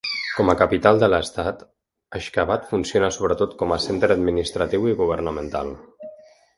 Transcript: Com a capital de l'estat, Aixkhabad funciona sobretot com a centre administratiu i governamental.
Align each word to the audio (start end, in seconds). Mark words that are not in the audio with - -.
Com 0.35 0.47
a 0.51 0.53
capital 0.61 1.01
de 1.03 1.09
l'estat, 1.13 1.61
Aixkhabad 2.21 2.67
funciona 2.73 3.13
sobretot 3.19 3.55
com 3.63 3.77
a 3.77 3.81
centre 3.87 4.19
administratiu 4.23 4.93
i 4.95 5.01
governamental. 5.07 5.75